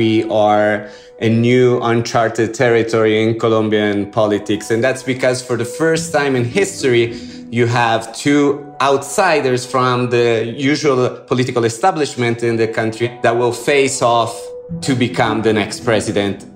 We 0.00 0.24
are 0.30 0.88
a 1.20 1.28
new 1.28 1.78
uncharted 1.82 2.54
territory 2.54 3.22
in 3.22 3.38
Colombian 3.38 4.10
politics. 4.10 4.70
And 4.70 4.82
that's 4.82 5.02
because 5.02 5.42
for 5.42 5.58
the 5.58 5.66
first 5.66 6.10
time 6.10 6.34
in 6.36 6.44
history, 6.46 7.12
you 7.50 7.66
have 7.66 8.16
two 8.16 8.42
outsiders 8.80 9.66
from 9.66 10.08
the 10.08 10.54
usual 10.56 11.20
political 11.26 11.64
establishment 11.66 12.42
in 12.42 12.56
the 12.56 12.66
country 12.66 13.08
that 13.22 13.36
will 13.36 13.52
face 13.52 14.00
off 14.00 14.32
to 14.80 14.94
become 14.94 15.42
the 15.42 15.52
next 15.52 15.84
president. 15.84 16.46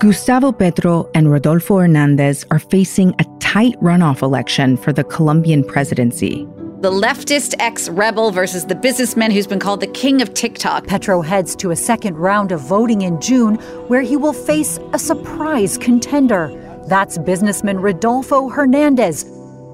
Gustavo 0.00 0.50
Petro 0.50 1.08
and 1.14 1.30
Rodolfo 1.30 1.78
Hernandez 1.78 2.44
are 2.50 2.58
facing 2.58 3.14
a 3.20 3.24
tight 3.38 3.78
runoff 3.80 4.22
election 4.22 4.76
for 4.76 4.92
the 4.92 5.04
Colombian 5.04 5.62
presidency. 5.62 6.48
The 6.84 6.90
leftist 6.90 7.54
ex 7.60 7.88
rebel 7.88 8.30
versus 8.30 8.66
the 8.66 8.74
businessman 8.74 9.30
who's 9.30 9.46
been 9.46 9.58
called 9.58 9.80
the 9.80 9.86
king 9.86 10.20
of 10.20 10.34
TikTok. 10.34 10.86
Petro 10.86 11.22
heads 11.22 11.56
to 11.56 11.70
a 11.70 11.76
second 11.76 12.18
round 12.18 12.52
of 12.52 12.60
voting 12.60 13.00
in 13.00 13.18
June 13.22 13.54
where 13.88 14.02
he 14.02 14.18
will 14.18 14.34
face 14.34 14.78
a 14.92 14.98
surprise 14.98 15.78
contender. 15.78 16.52
That's 16.86 17.16
businessman 17.16 17.78
Rodolfo 17.78 18.50
Hernandez. 18.50 19.24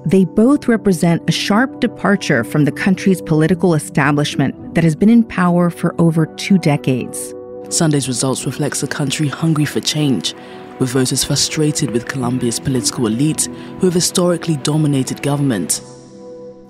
They 0.05 0.23
both 0.23 0.69
represent 0.69 1.27
a 1.27 1.33
sharp 1.33 1.81
departure 1.81 2.45
from 2.45 2.63
the 2.63 2.71
country's 2.71 3.21
political 3.21 3.73
establishment 3.73 4.73
that 4.75 4.85
has 4.85 4.95
been 4.95 5.09
in 5.09 5.25
power 5.25 5.69
for 5.69 5.93
over 5.99 6.25
two 6.25 6.57
decades. 6.59 7.33
Sunday's 7.67 8.07
results 8.07 8.45
reflects 8.45 8.83
a 8.83 8.87
country 8.87 9.27
hungry 9.27 9.65
for 9.65 9.81
change, 9.81 10.33
with 10.79 10.91
voters 10.91 11.25
frustrated 11.25 11.91
with 11.91 12.07
Colombia's 12.07 12.61
political 12.61 13.05
elite 13.05 13.49
who 13.79 13.87
have 13.87 13.93
historically 13.93 14.55
dominated 14.55 15.21
government. 15.21 15.81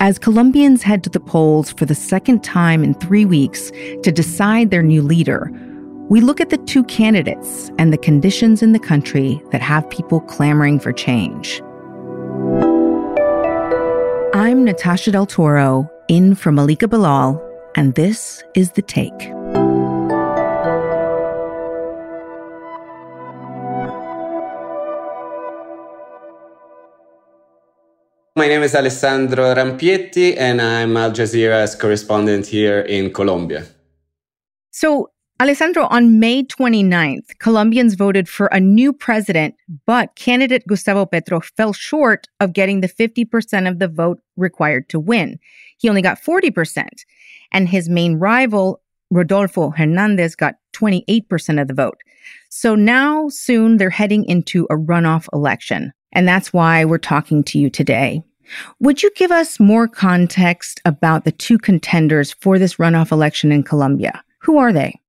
As 0.01 0.17
Colombians 0.17 0.81
head 0.81 1.03
to 1.03 1.11
the 1.11 1.19
polls 1.19 1.71
for 1.73 1.85
the 1.85 1.93
second 1.93 2.43
time 2.43 2.83
in 2.83 2.95
three 2.95 3.23
weeks 3.23 3.69
to 4.01 4.11
decide 4.11 4.71
their 4.71 4.81
new 4.81 5.03
leader, 5.03 5.51
we 6.09 6.21
look 6.21 6.41
at 6.41 6.49
the 6.49 6.57
two 6.57 6.83
candidates 6.85 7.69
and 7.77 7.93
the 7.93 7.99
conditions 7.99 8.63
in 8.63 8.71
the 8.71 8.79
country 8.79 9.39
that 9.51 9.61
have 9.61 9.87
people 9.91 10.19
clamoring 10.21 10.79
for 10.79 10.91
change. 10.91 11.61
I'm 14.33 14.65
Natasha 14.65 15.11
Del 15.11 15.27
Toro, 15.27 15.87
in 16.07 16.33
for 16.33 16.51
Malika 16.51 16.87
Bilal, 16.87 17.39
and 17.75 17.93
this 17.93 18.43
is 18.55 18.71
The 18.71 18.81
Take. 18.81 19.31
My 28.41 28.47
name 28.47 28.63
is 28.63 28.73
Alessandro 28.73 29.53
Rampietti, 29.53 30.35
and 30.35 30.59
I'm 30.59 30.97
Al 30.97 31.11
Jazeera's 31.11 31.75
correspondent 31.75 32.47
here 32.47 32.79
in 32.79 33.13
Colombia. 33.13 33.67
So, 34.71 35.11
Alessandro, 35.39 35.85
on 35.91 36.19
May 36.19 36.45
29th, 36.45 37.37
Colombians 37.37 37.93
voted 37.93 38.27
for 38.27 38.47
a 38.47 38.59
new 38.59 38.93
president, 38.93 39.53
but 39.85 40.15
candidate 40.15 40.65
Gustavo 40.65 41.05
Petro 41.05 41.39
fell 41.39 41.71
short 41.71 42.29
of 42.39 42.53
getting 42.53 42.81
the 42.81 42.89
50% 42.89 43.69
of 43.69 43.77
the 43.77 43.87
vote 43.87 44.19
required 44.37 44.89
to 44.89 44.99
win. 44.99 45.37
He 45.77 45.87
only 45.87 46.01
got 46.01 46.19
40%. 46.19 46.87
And 47.51 47.69
his 47.69 47.89
main 47.89 48.15
rival, 48.15 48.81
Rodolfo 49.11 49.69
Hernandez, 49.69 50.35
got 50.35 50.55
28% 50.73 51.61
of 51.61 51.67
the 51.67 51.75
vote. 51.75 51.99
So 52.49 52.73
now, 52.73 53.29
soon, 53.29 53.77
they're 53.77 53.91
heading 53.91 54.25
into 54.25 54.65
a 54.71 54.75
runoff 54.75 55.27
election. 55.31 55.93
And 56.11 56.27
that's 56.27 56.51
why 56.51 56.85
we're 56.85 56.97
talking 56.97 57.43
to 57.43 57.59
you 57.59 57.69
today. 57.69 58.23
Would 58.79 59.03
you 59.03 59.11
give 59.15 59.31
us 59.31 59.59
more 59.59 59.87
context 59.87 60.81
about 60.85 61.25
the 61.25 61.31
two 61.31 61.57
contenders 61.57 62.33
for 62.33 62.59
this 62.59 62.75
runoff 62.75 63.11
election 63.11 63.51
in 63.51 63.63
Colombia? 63.63 64.23
Who 64.39 64.57
are 64.57 64.73
they? 64.73 64.99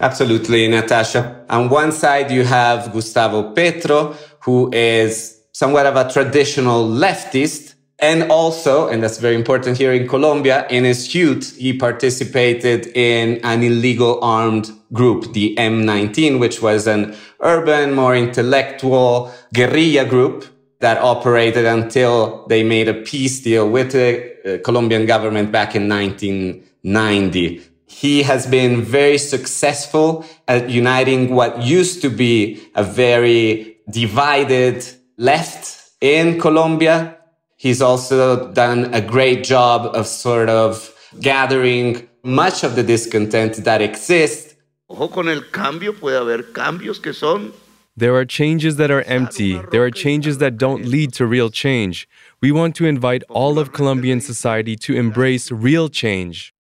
Absolutely, 0.00 0.68
Natasha. 0.68 1.44
On 1.50 1.68
one 1.68 1.90
side, 1.90 2.30
you 2.30 2.44
have 2.44 2.92
Gustavo 2.92 3.52
Petro, 3.52 4.14
who 4.44 4.70
is 4.72 5.40
somewhat 5.52 5.86
of 5.86 5.96
a 5.96 6.10
traditional 6.10 6.88
leftist. 6.88 7.74
And 8.00 8.30
also, 8.30 8.86
and 8.86 9.02
that's 9.02 9.18
very 9.18 9.34
important 9.34 9.76
here 9.76 9.92
in 9.92 10.06
Colombia, 10.06 10.68
in 10.70 10.84
his 10.84 11.16
youth, 11.16 11.56
he 11.56 11.76
participated 11.76 12.86
in 12.94 13.40
an 13.42 13.64
illegal 13.64 14.22
armed 14.22 14.70
group, 14.92 15.32
the 15.32 15.56
M19, 15.56 16.38
which 16.38 16.62
was 16.62 16.86
an 16.86 17.16
urban, 17.40 17.92
more 17.92 18.14
intellectual 18.14 19.32
guerrilla 19.52 20.04
group 20.04 20.44
that 20.80 20.98
operated 20.98 21.66
until 21.66 22.46
they 22.48 22.62
made 22.62 22.88
a 22.88 22.94
peace 22.94 23.40
deal 23.40 23.68
with 23.68 23.92
the 23.92 24.34
uh, 24.44 24.58
Colombian 24.62 25.06
government 25.06 25.50
back 25.50 25.74
in 25.74 25.88
1990. 25.88 27.62
He 27.86 28.22
has 28.22 28.46
been 28.46 28.82
very 28.82 29.18
successful 29.18 30.24
at 30.46 30.70
uniting 30.70 31.34
what 31.34 31.62
used 31.62 32.00
to 32.02 32.10
be 32.10 32.60
a 32.74 32.84
very 32.84 33.78
divided 33.90 34.86
left 35.16 35.90
in 36.00 36.40
Colombia. 36.40 37.16
He's 37.56 37.82
also 37.82 38.52
done 38.52 38.94
a 38.94 39.00
great 39.00 39.42
job 39.42 39.90
of 39.96 40.06
sort 40.06 40.48
of 40.48 40.94
gathering 41.20 42.08
much 42.22 42.62
of 42.62 42.76
the 42.76 42.82
discontent 42.82 43.64
that 43.64 43.82
exists. 43.82 44.54
Ojo 44.86 45.08
con 45.08 45.28
el 45.28 45.50
cambio, 45.50 45.92
puede 45.92 46.18
haber 46.18 46.52
cambios 46.52 47.00
que 47.00 47.12
son 47.12 47.52
there 47.98 48.14
are 48.14 48.24
changes 48.24 48.76
that 48.76 48.90
are 48.90 49.02
empty. 49.02 49.60
There 49.72 49.82
are 49.82 49.90
changes 49.90 50.38
that 50.38 50.56
don't 50.56 50.84
lead 50.84 51.12
to 51.14 51.26
real 51.26 51.50
change. 51.50 52.08
We 52.40 52.52
want 52.52 52.76
to 52.76 52.86
invite 52.86 53.24
all 53.28 53.58
of 53.58 53.72
Colombian 53.72 54.20
society 54.20 54.76
to 54.76 54.94
embrace 54.94 55.50
real 55.50 55.88
change. 55.88 56.54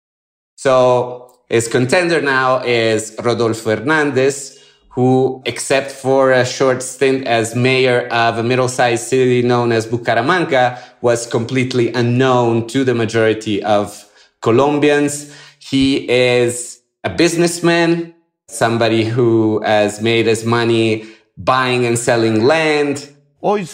So, 0.54 1.40
his 1.48 1.66
contender 1.66 2.22
now 2.22 2.62
is 2.62 3.16
Rodolfo 3.22 3.76
Hernandez, 3.76 4.64
who, 4.90 5.42
except 5.44 5.90
for 5.90 6.30
a 6.30 6.46
short 6.46 6.82
stint 6.82 7.26
as 7.26 7.56
mayor 7.56 8.06
of 8.12 8.38
a 8.38 8.44
middle 8.44 8.68
sized 8.68 9.08
city 9.08 9.42
known 9.42 9.72
as 9.72 9.88
Bucaramanga, 9.88 10.80
was 11.00 11.26
completely 11.26 11.92
unknown 11.92 12.68
to 12.68 12.84
the 12.84 12.94
majority 12.94 13.62
of 13.64 14.08
Colombians. 14.40 15.34
He 15.58 16.08
is 16.08 16.80
a 17.02 17.10
businessman, 17.10 18.14
somebody 18.46 19.04
who 19.04 19.60
has 19.64 20.00
made 20.00 20.26
his 20.26 20.44
money 20.44 21.04
buying 21.36 21.84
and 21.84 21.98
selling 21.98 22.44
land. 22.44 23.10
We 23.40 23.66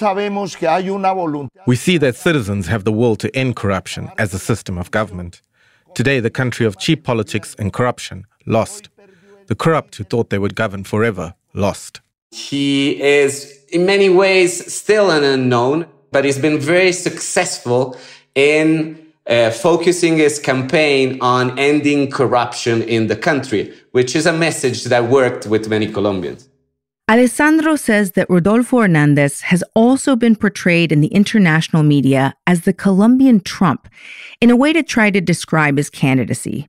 see 1.76 1.98
that 1.98 2.16
citizens 2.16 2.66
have 2.66 2.84
the 2.84 2.92
will 2.92 3.16
to 3.16 3.36
end 3.36 3.56
corruption 3.56 4.10
as 4.18 4.34
a 4.34 4.38
system 4.38 4.78
of 4.78 4.90
government. 4.90 5.42
Today, 5.94 6.20
the 6.20 6.30
country 6.30 6.66
of 6.66 6.78
cheap 6.78 7.04
politics 7.04 7.54
and 7.58 7.72
corruption 7.72 8.26
lost. 8.46 8.88
The 9.46 9.54
corrupt 9.54 9.96
who 9.96 10.04
thought 10.04 10.30
they 10.30 10.38
would 10.38 10.54
govern 10.54 10.84
forever 10.84 11.34
lost. 11.54 12.00
He 12.30 13.00
is, 13.02 13.64
in 13.72 13.86
many 13.86 14.08
ways, 14.08 14.72
still 14.72 15.10
an 15.10 15.24
unknown, 15.24 15.86
but 16.12 16.24
he's 16.24 16.38
been 16.38 16.58
very 16.58 16.92
successful 16.92 17.96
in 18.34 18.98
uh, 19.26 19.50
focusing 19.50 20.16
his 20.16 20.38
campaign 20.38 21.18
on 21.20 21.58
ending 21.58 22.10
corruption 22.10 22.82
in 22.82 23.06
the 23.08 23.16
country, 23.16 23.72
which 23.92 24.16
is 24.16 24.26
a 24.26 24.32
message 24.32 24.84
that 24.84 25.04
worked 25.04 25.46
with 25.46 25.68
many 25.68 25.86
Colombians. 25.90 26.48
Alessandro 27.10 27.74
says 27.74 28.12
that 28.12 28.30
Rodolfo 28.30 28.78
Hernandez 28.78 29.40
has 29.40 29.64
also 29.74 30.14
been 30.14 30.36
portrayed 30.36 30.92
in 30.92 31.00
the 31.00 31.08
international 31.08 31.82
media 31.82 32.34
as 32.46 32.60
the 32.60 32.72
Colombian 32.72 33.40
Trump 33.40 33.88
in 34.40 34.48
a 34.48 34.54
way 34.54 34.72
to 34.72 34.84
try 34.84 35.10
to 35.10 35.20
describe 35.20 35.76
his 35.76 35.90
candidacy. 35.90 36.68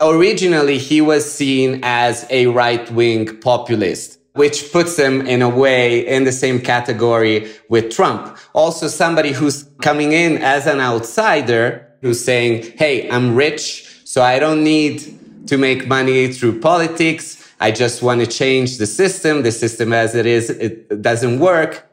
Originally, 0.00 0.78
he 0.78 1.02
was 1.02 1.30
seen 1.30 1.80
as 1.82 2.26
a 2.30 2.46
right 2.46 2.90
wing 2.92 3.38
populist, 3.42 4.18
which 4.32 4.72
puts 4.72 4.96
him 4.96 5.26
in 5.26 5.42
a 5.42 5.50
way 5.50 6.06
in 6.06 6.24
the 6.24 6.32
same 6.32 6.60
category 6.60 7.52
with 7.68 7.94
Trump. 7.94 8.38
Also, 8.54 8.88
somebody 8.88 9.32
who's 9.32 9.64
coming 9.82 10.12
in 10.12 10.38
as 10.38 10.66
an 10.66 10.80
outsider 10.80 11.86
who's 12.00 12.24
saying, 12.24 12.72
Hey, 12.78 13.06
I'm 13.10 13.36
rich, 13.36 14.00
so 14.04 14.22
I 14.22 14.38
don't 14.38 14.64
need 14.64 15.46
to 15.48 15.58
make 15.58 15.86
money 15.86 16.32
through 16.32 16.60
politics. 16.60 17.43
I 17.64 17.70
just 17.70 18.02
want 18.02 18.20
to 18.20 18.26
change 18.26 18.76
the 18.76 18.84
system. 18.84 19.42
The 19.42 19.50
system 19.50 19.94
as 19.94 20.14
it 20.14 20.26
is, 20.26 20.50
it 20.50 21.00
doesn't 21.00 21.38
work. 21.38 21.88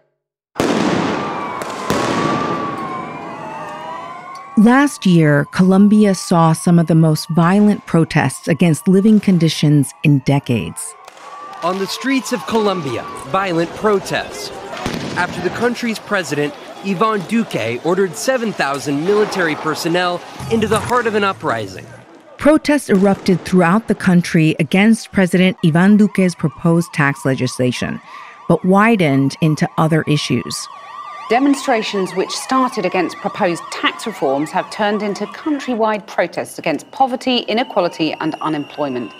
Last 4.58 5.06
year, 5.06 5.46
Colombia 5.54 6.14
saw 6.14 6.52
some 6.52 6.78
of 6.78 6.88
the 6.88 6.96
most 7.08 7.30
violent 7.30 7.86
protests 7.86 8.50
against 8.50 8.90
living 8.90 9.22
conditions 9.22 9.94
in 10.04 10.20
decades. 10.26 10.94
On 11.64 11.80
the 11.80 11.88
streets 11.88 12.34
of 12.34 12.46
Colombia, 12.48 13.04
violent 13.28 13.70
protests. 13.78 14.52
After 15.16 15.40
the 15.40 15.56
country's 15.56 16.00
president, 16.00 16.54
Ivan 16.84 17.22
Duque, 17.30 17.80
ordered 17.86 18.18
7,000 18.18 19.06
military 19.06 19.56
personnel 19.56 20.20
into 20.52 20.68
the 20.68 20.82
heart 20.82 21.08
of 21.08 21.16
an 21.16 21.24
uprising. 21.24 21.86
Protests 22.42 22.90
erupted 22.90 23.40
throughout 23.42 23.88
the 23.88 23.94
country 23.94 24.56
against 24.58 25.12
President 25.12 25.56
Ivan 25.64 25.96
Duque's 25.96 26.34
proposed 26.34 26.92
tax 26.92 27.24
legislation, 27.24 28.02
but 28.48 28.66
widened 28.66 29.36
into 29.42 29.70
other 29.78 30.02
issues. 30.08 30.68
Demonstrations 31.30 32.16
which 32.16 32.32
started 32.32 32.84
against 32.84 33.16
proposed 33.18 33.62
tax 33.72 34.08
reforms 34.08 34.50
have 34.50 34.68
turned 34.72 35.04
into 35.04 35.28
countrywide 35.28 36.08
protests 36.08 36.58
against 36.58 36.90
poverty, 36.90 37.42
inequality, 37.42 38.14
and 38.14 38.34
unemployment. 38.42 39.12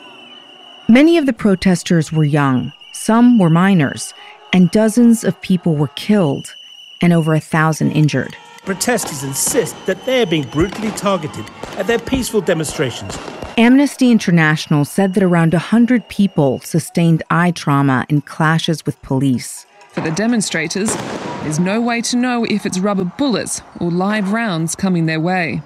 Many 0.90 1.20
of 1.20 1.28
the 1.28 1.32
protesters 1.32 2.12
were 2.12 2.24
young, 2.24 2.74
some 2.92 3.38
were 3.38 3.52
minors, 3.52 4.16
and 4.52 4.72
dozens 4.72 5.24
of 5.24 5.40
people 5.42 5.76
were 5.76 5.90
killed 5.90 6.56
and 7.04 7.14
over 7.14 7.36
a 7.36 7.40
thousand 7.40 7.92
injured. 7.92 8.36
Protesters 8.66 9.24
insist 9.24 9.76
that 9.88 10.06
they're 10.06 10.28
being 10.28 10.44
brutally 10.44 10.92
targeted 10.92 11.46
at 11.78 11.88
their 11.88 11.98
peaceful 11.98 12.42
demonstrations. 12.42 13.18
Amnesty 13.58 14.12
International 14.12 14.86
said 14.86 15.16
that 15.16 15.24
around 15.24 15.54
100 15.54 16.08
people 16.10 16.60
sustained 16.60 17.24
eye 17.32 17.52
trauma 17.52 18.06
in 18.08 18.22
clashes 18.22 18.86
with 18.86 19.02
police. 19.02 19.66
For 19.90 20.02
the 20.02 20.12
demonstrators, 20.12 20.96
there's 21.42 21.60
no 21.60 21.82
way 21.82 22.02
to 22.02 22.18
know 22.18 22.46
if 22.46 22.68
it's 22.68 22.78
rubber 22.78 23.04
bullets 23.04 23.64
or 23.80 23.90
live 23.90 24.32
rounds 24.32 24.76
coming 24.76 25.08
their 25.08 25.20
way. 25.20 25.64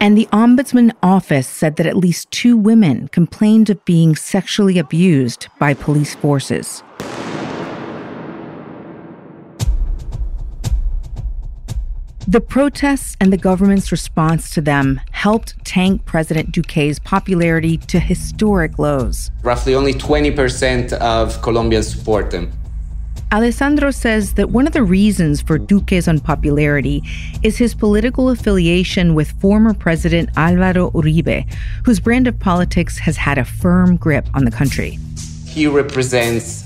And 0.00 0.18
the 0.18 0.26
Ombudsman 0.32 0.92
office 1.04 1.46
said 1.46 1.76
that 1.76 1.86
at 1.86 1.96
least 1.96 2.30
two 2.32 2.56
women 2.56 3.06
complained 3.08 3.70
of 3.70 3.84
being 3.84 4.16
sexually 4.16 4.76
abused 4.78 5.46
by 5.60 5.74
police 5.74 6.16
forces. 6.16 6.82
The 12.30 12.40
protests 12.40 13.16
and 13.20 13.32
the 13.32 13.36
government's 13.36 13.90
response 13.90 14.50
to 14.50 14.60
them 14.60 15.00
helped 15.10 15.64
tank 15.64 16.04
President 16.04 16.52
Duque's 16.52 17.00
popularity 17.00 17.76
to 17.76 17.98
historic 17.98 18.78
lows. 18.78 19.32
Roughly 19.42 19.74
only 19.74 19.94
20% 19.94 20.92
of 20.92 21.42
Colombians 21.42 21.88
support 21.88 22.32
him. 22.32 22.52
Alessandro 23.32 23.90
says 23.90 24.34
that 24.34 24.50
one 24.50 24.68
of 24.68 24.72
the 24.72 24.84
reasons 24.84 25.42
for 25.42 25.58
Duque's 25.58 26.06
unpopularity 26.06 27.02
is 27.42 27.58
his 27.58 27.74
political 27.74 28.30
affiliation 28.30 29.16
with 29.16 29.32
former 29.40 29.74
President 29.74 30.30
Alvaro 30.36 30.92
Uribe, 30.92 31.52
whose 31.84 31.98
brand 31.98 32.28
of 32.28 32.38
politics 32.38 32.96
has 32.98 33.16
had 33.16 33.38
a 33.38 33.44
firm 33.44 33.96
grip 33.96 34.28
on 34.34 34.44
the 34.44 34.52
country. 34.52 35.00
He 35.46 35.66
represents 35.66 36.62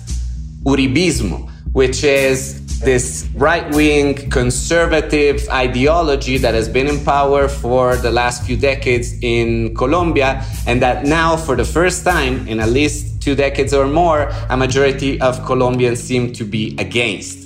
Uribismo, 0.65 1.51
which 1.73 2.05
is 2.05 2.61
this 2.85 3.27
right 3.35 3.69
wing 3.75 4.15
conservative 4.31 5.49
ideology 5.49 6.39
that 6.39 6.55
has 6.55 6.69
been 6.69 6.87
in 6.87 7.05
power 7.05 7.49
for 7.49 7.97
the 7.97 8.11
last 8.11 8.45
few 8.45 8.57
decades 8.57 9.15
in 9.23 9.75
Colombia, 9.75 10.45
and 10.67 10.81
that 10.83 11.05
now, 11.05 11.37
for 11.37 11.57
the 11.57 11.65
first 11.65 12.05
time 12.05 12.47
in 12.47 12.61
at 12.61 12.69
least 12.69 13.23
two 13.23 13.35
decades 13.35 13.73
or 13.73 13.87
more, 13.87 14.31
a 14.51 14.57
majority 14.57 15.21
of 15.21 15.45
Colombians 15.45 16.01
seem 16.01 16.33
to 16.33 16.45
be 16.45 16.77
against. 16.79 17.45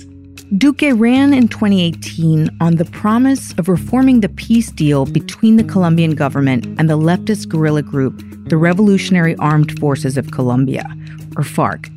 Duque 0.57 0.91
ran 0.95 1.31
in 1.33 1.47
2018 1.47 2.49
on 2.59 2.75
the 2.77 2.85
promise 2.85 3.53
of 3.59 3.69
reforming 3.69 4.21
the 4.21 4.29
peace 4.29 4.71
deal 4.71 5.05
between 5.05 5.57
the 5.57 5.63
Colombian 5.63 6.15
government 6.15 6.65
and 6.79 6.89
the 6.89 6.97
leftist 6.97 7.47
guerrilla 7.47 7.83
group, 7.83 8.23
the 8.49 8.57
Revolutionary 8.57 9.35
Armed 9.35 9.79
Forces 9.79 10.17
of 10.17 10.31
Colombia, 10.31 10.85
or 11.37 11.43
FARC. 11.43 11.89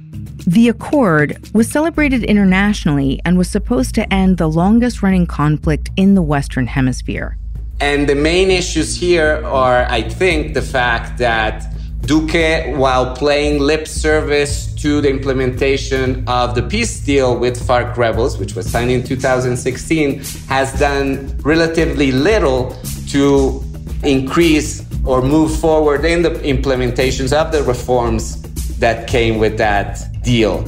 The 0.46 0.68
accord 0.68 1.38
was 1.54 1.70
celebrated 1.70 2.24
internationally 2.24 3.20
and 3.24 3.38
was 3.38 3.48
supposed 3.48 3.94
to 3.94 4.12
end 4.12 4.38
the 4.38 4.48
longest 4.48 5.00
running 5.00 5.26
conflict 5.26 5.90
in 5.96 6.16
the 6.16 6.22
Western 6.22 6.66
Hemisphere. 6.66 7.36
And 7.80 8.08
the 8.08 8.16
main 8.16 8.50
issues 8.50 8.96
here 8.96 9.40
are, 9.44 9.84
I 9.88 10.02
think, 10.02 10.54
the 10.54 10.62
fact 10.62 11.18
that 11.18 11.72
Duque, 12.00 12.76
while 12.76 13.14
playing 13.14 13.60
lip 13.60 13.86
service 13.86 14.74
to 14.82 15.00
the 15.00 15.08
implementation 15.08 16.24
of 16.26 16.56
the 16.56 16.62
peace 16.62 16.98
deal 16.98 17.38
with 17.38 17.56
FARC 17.64 17.96
rebels, 17.96 18.36
which 18.38 18.56
was 18.56 18.68
signed 18.68 18.90
in 18.90 19.04
2016, 19.04 20.18
has 20.48 20.76
done 20.80 21.38
relatively 21.44 22.10
little 22.10 22.76
to 23.10 23.62
increase 24.02 24.84
or 25.04 25.22
move 25.22 25.56
forward 25.60 26.04
in 26.04 26.22
the 26.22 26.30
implementations 26.30 27.32
of 27.32 27.52
the 27.52 27.62
reforms 27.62 28.42
that 28.80 29.06
came 29.06 29.38
with 29.38 29.56
that 29.58 30.11
deal. 30.22 30.64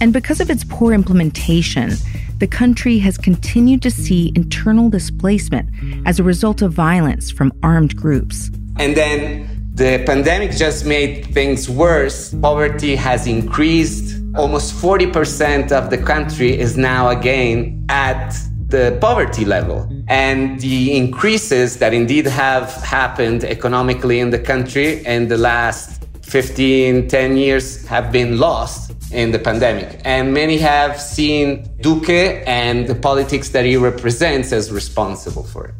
And 0.00 0.12
because 0.12 0.40
of 0.40 0.50
its 0.50 0.64
poor 0.64 0.92
implementation, 0.92 1.92
the 2.38 2.46
country 2.46 2.98
has 2.98 3.16
continued 3.16 3.82
to 3.82 3.90
see 3.90 4.32
internal 4.34 4.90
displacement 4.90 5.70
as 6.04 6.18
a 6.18 6.22
result 6.22 6.62
of 6.62 6.72
violence 6.72 7.30
from 7.30 7.52
armed 7.62 7.96
groups. 7.96 8.50
And 8.76 8.96
then 8.96 9.70
the 9.74 10.02
pandemic 10.04 10.50
just 10.52 10.84
made 10.84 11.26
things 11.26 11.70
worse. 11.70 12.34
Poverty 12.34 12.96
has 12.96 13.26
increased. 13.26 14.20
Almost 14.36 14.74
40% 14.74 15.72
of 15.72 15.90
the 15.90 15.98
country 15.98 16.58
is 16.58 16.76
now 16.76 17.08
again 17.08 17.86
at 17.88 18.36
the 18.68 18.98
poverty 19.00 19.44
level. 19.44 19.88
And 20.08 20.60
the 20.60 20.96
increases 20.96 21.78
that 21.78 21.94
indeed 21.94 22.26
have 22.26 22.72
happened 22.82 23.44
economically 23.44 24.18
in 24.18 24.30
the 24.30 24.38
country 24.38 25.04
in 25.06 25.28
the 25.28 25.38
last 25.38 25.93
15, 26.24 27.08
10 27.08 27.36
years 27.36 27.86
have 27.86 28.10
been 28.10 28.38
lost 28.38 28.92
in 29.12 29.30
the 29.30 29.38
pandemic. 29.38 30.00
And 30.04 30.34
many 30.34 30.58
have 30.58 31.00
seen 31.00 31.64
Duque 31.80 32.42
and 32.46 32.86
the 32.86 32.94
politics 32.94 33.50
that 33.50 33.64
he 33.64 33.76
represents 33.76 34.52
as 34.52 34.72
responsible 34.72 35.44
for 35.44 35.66
it. 35.66 35.74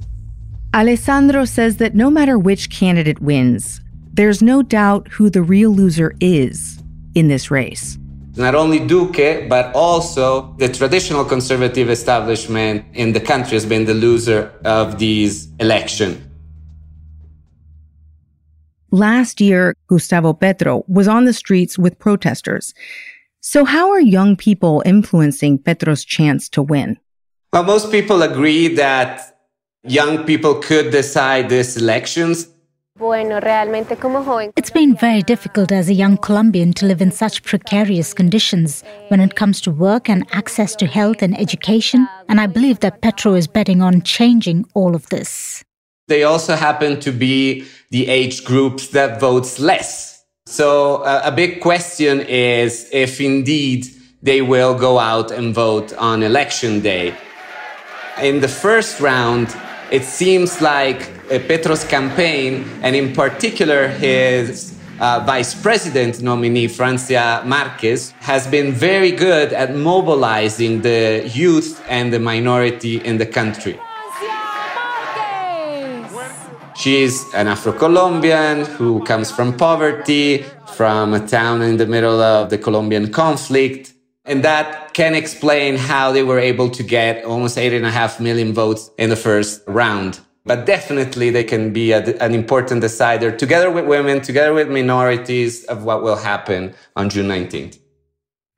Alessandro 0.75 1.45
says 1.45 1.77
that 1.79 1.95
no 1.95 2.11
matter 2.11 2.39
which 2.39 2.71
candidate 2.71 3.21
wins, 3.21 3.81
there's 4.13 4.43
no 4.43 4.63
doubt 4.63 5.09
who 5.09 5.31
the 5.31 5.43
real 5.43 5.71
loser 5.71 6.15
is 6.21 6.83
in 7.15 7.29
this 7.29 7.51
race. 7.51 7.99
Not 8.37 8.55
only 8.57 8.81
Duque, 8.81 9.49
but 9.49 9.75
also 9.75 10.55
the 10.59 10.69
traditional 10.69 11.25
conservative 11.25 11.89
establishment 11.89 12.85
in 12.93 13.13
the 13.13 13.21
country 13.21 13.53
has 13.53 13.65
been 13.65 13.85
the 13.85 13.95
loser 13.95 14.53
of 14.65 14.99
these 14.99 15.49
elections. 15.61 16.21
Last 18.95 19.41
year, 19.41 19.75
Gustavo 19.89 20.33
Petro 20.35 20.85
was 20.87 21.09
on 21.09 21.25
the 21.25 21.33
streets 21.33 21.77
with 21.77 21.99
protesters. 21.99 22.75
So, 23.41 23.65
how 23.65 23.91
are 23.91 23.99
young 23.99 24.37
people 24.37 24.85
influencing 24.87 25.59
Petro's 25.59 26.05
chance 26.05 26.49
to 26.51 26.63
win? 26.63 27.01
Well, 27.53 27.65
most 27.65 27.91
people 27.91 28.23
agree 28.23 28.69
that 28.77 29.37
young 29.83 30.23
people 30.23 30.61
could 30.61 30.93
decide 30.93 31.49
these 31.49 31.77
elections. 31.77 32.47
It's 34.57 34.71
been 34.71 34.95
very 34.95 35.23
difficult 35.23 35.73
as 35.73 35.89
a 35.89 35.95
young 35.95 36.17
Colombian 36.17 36.73
to 36.75 36.87
live 36.87 37.03
in 37.03 37.11
such 37.11 37.43
precarious 37.43 38.15
conditions 38.15 38.85
when 39.09 39.19
it 39.19 39.35
comes 39.35 39.61
to 39.63 39.73
work 39.73 40.09
and 40.09 40.25
access 40.31 40.77
to 40.77 40.87
health 40.87 41.21
and 41.21 41.37
education, 41.37 42.07
and 42.29 42.41
I 42.41 42.47
believe 42.47 42.79
that 42.79 43.03
Petro 43.03 43.35
is 43.35 43.49
betting 43.49 43.83
on 43.83 44.03
changing 44.03 44.67
all 44.75 44.95
of 44.95 45.09
this. 45.09 45.65
They 46.07 46.25
also 46.25 46.55
happen 46.55 47.01
to 47.01 47.13
be 47.13 47.65
the 47.91 48.09
age 48.09 48.45
groups 48.45 48.89
that 48.89 49.21
votes 49.21 49.59
less. 49.59 50.23
So 50.47 50.97
uh, 50.97 51.23
a 51.25 51.33
big 51.33 51.61
question 51.63 52.21
is 52.21 52.89
if 52.93 53.21
indeed 53.21 53.87
they 54.23 54.43
will 54.43 54.75
go 54.75 54.99
out 54.99 55.31
and 55.31 55.55
vote 55.55 55.95
on 55.95 56.23
election 56.23 56.81
day. 56.81 57.15
In 58.21 58.41
the 58.41 58.49
first 58.49 59.01
round, 59.01 59.57
it 59.91 60.05
seems 60.05 60.61
like 60.61 61.11
uh, 61.31 61.39
Petro's 61.49 61.85
campaign, 61.85 62.69
and 62.83 62.95
in 62.95 63.15
particular 63.15 63.89
his 63.89 64.79
uh, 65.01 65.23
vice 65.25 65.55
president 65.55 66.21
nominee, 66.21 66.69
Francia 66.69 67.43
Marquez, 67.47 68.11
has 68.21 68.47
been 68.47 68.73
very 68.73 69.11
good 69.11 69.53
at 69.55 69.75
mobilizing 69.75 70.83
the 70.83 71.31
youth 71.33 71.83
and 71.89 72.13
the 72.13 72.21
minority 72.21 72.99
in 72.99 73.17
the 73.17 73.27
country. 73.27 73.79
She's 76.77 77.33
an 77.35 77.47
Afro 77.47 77.73
Colombian 77.73 78.65
who 78.65 79.03
comes 79.05 79.31
from 79.31 79.57
poverty, 79.57 80.45
from 80.75 81.15
a 81.15 81.25
town 81.27 81.63
in 81.63 81.77
the 81.77 81.87
middle 81.87 82.21
of 82.21 82.51
the 82.51 82.59
Colombian 82.59 83.13
conflict. 83.13 83.93
And 84.25 84.43
that 84.43 84.93
can 84.93 85.15
explain 85.15 85.77
how 85.77 86.11
they 86.11 86.23
were 86.23 86.39
able 86.39 86.71
to 86.71 86.83
get 86.83 87.25
almost 87.25 87.59
eight 87.59 87.73
and 87.73 87.87
a 87.87 87.91
half 87.91 88.19
million 88.19 88.53
votes 88.53 88.91
in 88.99 89.11
the 89.11 89.17
first 89.17 89.63
round. 89.69 90.19
But 90.47 90.67
definitely 90.67 91.31
they 91.31 91.45
can 91.45 91.73
be 91.73 91.93
a, 91.93 92.03
an 92.19 92.35
important 92.35 92.81
decider 92.81 93.31
together 93.31 93.71
with 93.71 93.87
women, 93.87 94.21
together 94.21 94.53
with 94.53 94.69
minorities 94.69 95.65
of 95.65 95.85
what 95.85 96.03
will 96.03 96.17
happen 96.17 96.75
on 96.97 97.09
June 97.09 97.29
19th. 97.29 97.79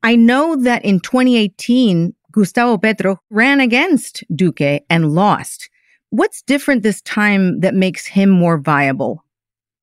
I 0.02 0.16
know 0.16 0.56
that 0.56 0.84
in 0.84 1.00
2018, 1.00 2.14
Gustavo 2.32 2.78
Petro 2.78 3.18
ran 3.30 3.60
against 3.60 4.24
Duque 4.34 4.80
and 4.88 5.12
lost. 5.12 5.68
What's 6.10 6.42
different 6.42 6.82
this 6.82 7.02
time 7.02 7.60
that 7.60 7.74
makes 7.74 8.06
him 8.06 8.30
more 8.30 8.58
viable? 8.58 9.24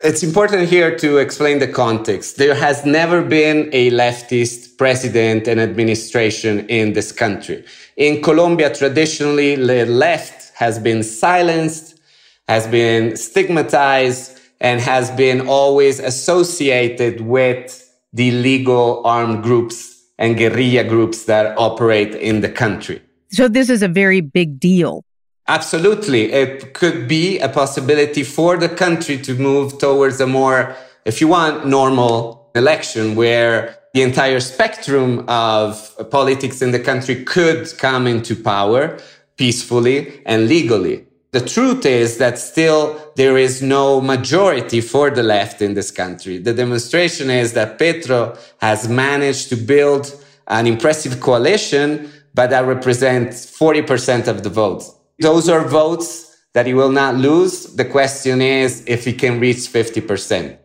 It's 0.01 0.24
important 0.24 0.70
here 0.70 0.98
to 0.98 1.18
explain 1.18 1.60
the 1.60 1.68
context. 1.68 2.38
There 2.38 2.56
has 2.56 2.86
never 2.86 3.22
been 3.22 3.70
a 3.72 3.92
leftist 3.92 4.77
president 4.77 5.48
and 5.48 5.60
administration 5.60 6.68
in 6.68 6.94
this 6.94 7.12
country. 7.12 7.63
In 7.98 8.22
Colombia, 8.22 8.74
traditionally, 8.74 9.56
the 9.56 9.86
left 9.86 10.51
has 10.56 10.80
been 10.80 11.03
silenced, 11.03 12.00
has 12.48 12.68
been 12.68 13.15
stigmatized, 13.15 14.39
and 14.60 14.82
has 14.82 15.12
been 15.12 15.48
always 15.48 16.00
associated 16.00 17.22
with 17.22 17.94
the 18.13 18.32
legal 18.32 19.06
armed 19.06 19.44
groups 19.44 20.03
and 20.18 20.38
guerrilla 20.38 20.84
groups 20.84 21.25
that 21.25 21.58
operate 21.58 22.15
in 22.15 22.42
the 22.42 22.50
country. 22.50 23.01
So, 23.30 23.48
this 23.48 23.70
is 23.70 23.82
a 23.82 23.88
very 23.88 24.22
big 24.22 24.60
deal. 24.60 25.03
Absolutely. 25.47 26.31
It 26.31 26.73
could 26.73 27.07
be 27.07 27.39
a 27.39 27.50
possibility 27.50 28.23
for 28.23 28.57
the 28.57 28.69
country 28.69 29.17
to 29.19 29.35
move 29.35 29.77
towards 29.77 30.19
a 30.21 30.27
more 30.27 30.75
if 31.05 31.19
you 31.19 31.27
want, 31.27 31.65
normal 31.65 32.50
election 32.55 33.15
where 33.15 33.77
the 33.93 34.01
entire 34.01 34.39
spectrum 34.39 35.25
of 35.27 35.95
politics 36.09 36.62
in 36.62 36.71
the 36.71 36.79
country 36.79 37.23
could 37.23 37.71
come 37.77 38.07
into 38.07 38.35
power 38.35 39.00
peacefully 39.38 40.21
and 40.25 40.47
legally. 40.47 41.05
The 41.31 41.41
truth 41.41 41.85
is 41.85 42.17
that 42.19 42.38
still 42.38 43.12
there 43.15 43.38
is 43.38 43.62
no 43.62 44.00
majority 44.00 44.81
for 44.81 45.09
the 45.09 45.23
left 45.23 45.62
in 45.62 45.73
this 45.73 45.89
country. 45.89 46.38
The 46.38 46.53
demonstration 46.53 47.29
is 47.29 47.53
that 47.53 47.79
Petro 47.79 48.38
has 48.59 48.88
managed 48.88 49.50
to 49.50 49.55
build 49.55 50.13
an 50.47 50.67
impressive 50.67 51.19
coalition, 51.19 52.12
but 52.33 52.51
that 52.51 52.65
represents 52.65 53.45
40% 53.45 54.27
of 54.27 54.43
the 54.43 54.50
votes. 54.50 54.91
Those 55.20 55.50
are 55.50 55.67
votes 55.67 56.36
that 56.53 56.65
he 56.65 56.74
will 56.74 56.91
not 56.91 57.15
lose. 57.15 57.75
The 57.75 57.86
question 57.86 58.41
is 58.41 58.84
if 58.88 59.05
he 59.05 59.13
can 59.13 59.39
reach 59.39 59.58
50%. 59.58 60.58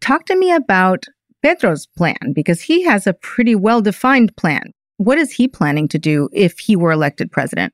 Talk 0.00 0.26
to 0.26 0.36
me 0.36 0.52
about 0.52 1.04
Petro's 1.42 1.86
plan 1.86 2.32
because 2.34 2.62
he 2.62 2.82
has 2.84 3.06
a 3.06 3.14
pretty 3.14 3.54
well 3.54 3.80
defined 3.80 4.36
plan. 4.36 4.72
What 4.98 5.18
is 5.18 5.32
he 5.32 5.48
planning 5.48 5.88
to 5.88 5.98
do 5.98 6.28
if 6.32 6.58
he 6.58 6.76
were 6.76 6.92
elected 6.92 7.32
president? 7.32 7.72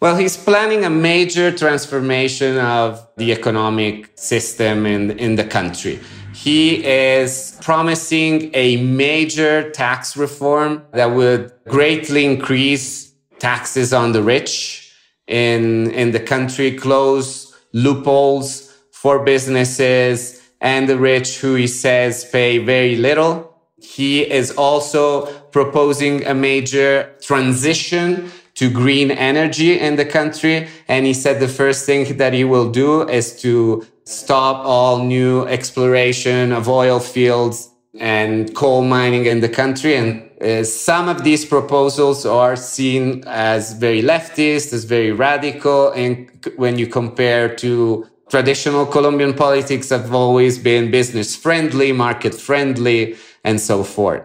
Well, 0.00 0.16
he's 0.16 0.38
planning 0.38 0.86
a 0.86 0.90
major 0.90 1.54
transformation 1.54 2.56
of 2.56 3.06
the 3.18 3.32
economic 3.32 4.10
system 4.14 4.86
in, 4.86 5.18
in 5.18 5.36
the 5.36 5.44
country. 5.44 6.00
He 6.34 6.82
is 6.86 7.58
promising 7.60 8.50
a 8.54 8.78
major 8.78 9.70
tax 9.72 10.16
reform 10.16 10.86
that 10.92 11.10
would 11.10 11.52
greatly 11.68 12.24
increase 12.24 13.09
taxes 13.40 13.92
on 13.92 14.12
the 14.12 14.22
rich 14.22 14.94
in, 15.26 15.90
in 15.90 16.12
the 16.12 16.20
country, 16.20 16.76
close 16.76 17.56
loopholes 17.72 18.72
for 18.92 19.24
businesses 19.24 20.40
and 20.60 20.88
the 20.88 20.98
rich 20.98 21.38
who 21.38 21.54
he 21.54 21.66
says 21.66 22.24
pay 22.26 22.58
very 22.58 22.96
little. 22.96 23.56
He 23.80 24.30
is 24.30 24.50
also 24.52 25.26
proposing 25.50 26.26
a 26.26 26.34
major 26.34 27.14
transition 27.22 28.30
to 28.56 28.70
green 28.70 29.10
energy 29.10 29.78
in 29.78 29.96
the 29.96 30.04
country. 30.04 30.68
And 30.86 31.06
he 31.06 31.14
said 31.14 31.40
the 31.40 31.48
first 31.48 31.86
thing 31.86 32.18
that 32.18 32.34
he 32.34 32.44
will 32.44 32.70
do 32.70 33.08
is 33.08 33.40
to 33.40 33.86
stop 34.04 34.66
all 34.66 35.02
new 35.02 35.46
exploration 35.46 36.52
of 36.52 36.68
oil 36.68 37.00
fields 37.00 37.70
and 37.98 38.54
coal 38.54 38.82
mining 38.82 39.24
in 39.24 39.40
the 39.40 39.48
country. 39.48 39.96
And 39.96 40.29
uh, 40.40 40.64
some 40.64 41.08
of 41.08 41.22
these 41.22 41.44
proposals 41.44 42.24
are 42.24 42.56
seen 42.56 43.22
as 43.26 43.74
very 43.74 44.02
leftist, 44.02 44.72
as 44.72 44.84
very 44.84 45.12
radical. 45.12 45.92
And 45.92 46.30
when 46.56 46.78
you 46.78 46.86
compare 46.86 47.54
to 47.56 48.06
traditional 48.30 48.86
Colombian 48.86 49.34
politics 49.34 49.90
have 49.90 50.14
always 50.14 50.58
been 50.58 50.90
business 50.90 51.36
friendly, 51.36 51.92
market 51.92 52.34
friendly, 52.34 53.16
and 53.44 53.60
so 53.60 53.84
forth. 53.84 54.22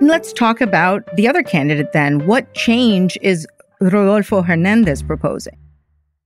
Let's 0.00 0.32
talk 0.32 0.60
about 0.60 1.14
the 1.16 1.28
other 1.28 1.42
candidate 1.42 1.92
then. 1.92 2.26
What 2.26 2.54
change 2.54 3.18
is 3.22 3.46
Rodolfo 3.80 4.42
Hernandez 4.42 5.02
proposing? 5.02 5.56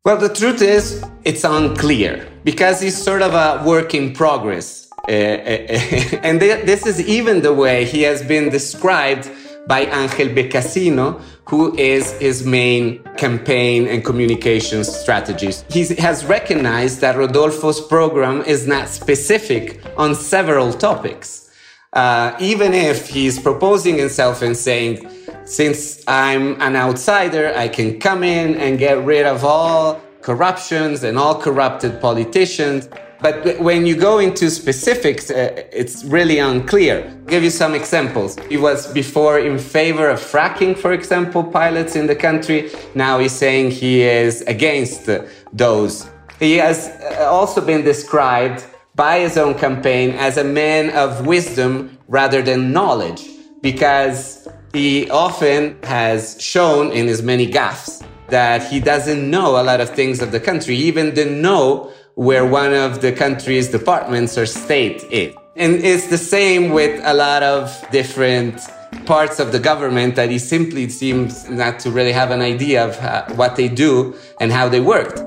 Well, 0.04 0.16
the 0.16 0.28
truth 0.28 0.62
is, 0.62 1.04
it's 1.24 1.44
unclear 1.44 2.26
because 2.44 2.80
he's 2.80 2.96
sort 3.00 3.22
of 3.22 3.34
a 3.34 3.62
work 3.64 3.94
in 3.94 4.12
progress. 4.14 4.87
Uh, 5.08 5.10
and 6.22 6.40
this 6.40 6.86
is 6.86 7.00
even 7.08 7.42
the 7.42 7.52
way 7.52 7.84
he 7.84 8.02
has 8.02 8.22
been 8.22 8.50
described 8.50 9.30
by 9.66 9.80
Angel 9.80 10.28
Beccassino, 10.28 11.20
who 11.46 11.76
is 11.76 12.12
his 12.18 12.44
main 12.44 13.02
campaign 13.16 13.86
and 13.86 14.04
communication 14.04 14.84
strategist. 14.84 15.70
He 15.72 15.84
has 15.96 16.24
recognized 16.24 17.00
that 17.00 17.16
Rodolfo's 17.16 17.80
program 17.80 18.42
is 18.42 18.66
not 18.66 18.88
specific 18.88 19.82
on 19.96 20.14
several 20.14 20.72
topics 20.72 21.48
uh, 21.92 22.36
even 22.38 22.74
if 22.74 23.08
he's 23.08 23.38
proposing 23.38 23.96
himself 23.96 24.42
and 24.42 24.56
saying, 24.56 25.08
since 25.44 26.04
I'm 26.06 26.60
an 26.60 26.76
outsider, 26.76 27.52
I 27.56 27.68
can 27.68 27.98
come 27.98 28.22
in 28.22 28.56
and 28.56 28.78
get 28.78 29.04
rid 29.04 29.24
of 29.24 29.44
all 29.44 30.00
corruptions 30.20 31.02
and 31.02 31.18
all 31.18 31.40
corrupted 31.40 32.00
politicians. 32.00 32.88
But 33.20 33.58
when 33.58 33.84
you 33.84 33.96
go 33.96 34.18
into 34.18 34.48
specifics, 34.48 35.28
uh, 35.30 35.64
it's 35.72 36.04
really 36.04 36.38
unclear. 36.38 37.04
I'll 37.04 37.24
give 37.26 37.42
you 37.42 37.50
some 37.50 37.74
examples. 37.74 38.38
He 38.48 38.56
was 38.56 38.92
before 38.92 39.40
in 39.40 39.58
favor 39.58 40.08
of 40.08 40.20
fracking, 40.20 40.76
for 40.76 40.92
example, 40.92 41.42
pilots 41.42 41.96
in 41.96 42.06
the 42.06 42.14
country. 42.14 42.70
Now 42.94 43.18
he's 43.18 43.32
saying 43.32 43.72
he 43.72 44.02
is 44.02 44.42
against 44.42 45.10
those. 45.52 46.08
He 46.38 46.54
has 46.58 46.88
uh, 47.18 47.24
also 47.24 47.60
been 47.60 47.82
described 47.82 48.64
by 48.94 49.18
his 49.18 49.36
own 49.36 49.54
campaign 49.54 50.10
as 50.10 50.36
a 50.36 50.44
man 50.44 50.90
of 50.90 51.26
wisdom 51.26 51.98
rather 52.06 52.40
than 52.40 52.72
knowledge, 52.72 53.26
because 53.62 54.46
he 54.72 55.10
often 55.10 55.76
has 55.82 56.40
shown 56.40 56.92
in 56.92 57.06
his 57.08 57.22
many 57.22 57.50
gaffes 57.50 58.04
that 58.28 58.62
he 58.70 58.78
doesn't 58.78 59.28
know 59.28 59.60
a 59.60 59.64
lot 59.64 59.80
of 59.80 59.90
things 59.90 60.20
of 60.20 60.30
the 60.30 60.40
country, 60.40 60.76
he 60.76 60.84
even 60.84 61.14
didn't 61.14 61.40
know 61.40 61.90
where 62.18 62.44
one 62.44 62.74
of 62.74 63.00
the 63.00 63.12
country's 63.12 63.68
departments 63.68 64.36
or 64.36 64.44
state 64.44 65.04
is. 65.04 65.32
And 65.54 65.76
it's 65.84 66.08
the 66.08 66.18
same 66.18 66.70
with 66.70 67.00
a 67.04 67.14
lot 67.14 67.44
of 67.44 67.70
different 67.92 68.60
parts 69.06 69.38
of 69.38 69.52
the 69.52 69.60
government 69.60 70.16
that 70.16 70.28
he 70.28 70.40
simply 70.40 70.88
seems 70.88 71.48
not 71.48 71.78
to 71.78 71.92
really 71.92 72.10
have 72.10 72.32
an 72.32 72.40
idea 72.40 72.84
of 72.84 72.98
how, 72.98 73.24
what 73.36 73.54
they 73.54 73.68
do 73.68 74.16
and 74.40 74.50
how 74.50 74.68
they 74.68 74.80
worked. 74.80 75.22